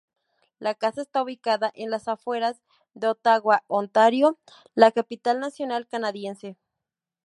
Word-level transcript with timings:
La 0.57 0.73
casa 0.73 1.03
está 1.03 1.21
ubicada 1.21 1.71
en 1.75 1.91
las 1.91 2.07
afueras 2.07 2.59
de 2.95 3.05
Ottawa, 3.09 3.63
Ontario, 3.67 4.39
la 4.73 4.91
capital 4.91 5.39
nacional 5.39 5.87
canadiense. 5.87 6.57